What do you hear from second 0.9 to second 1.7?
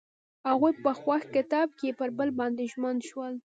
خوښ کتاب